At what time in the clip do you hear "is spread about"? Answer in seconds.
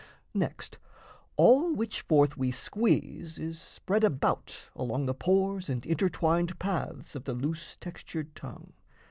3.37-4.67